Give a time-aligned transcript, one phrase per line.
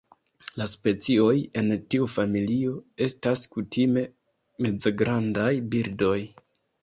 [0.59, 2.71] La specioj en tiu familio
[3.07, 4.05] estas kutime
[4.67, 6.17] mezgrandaj birdoj.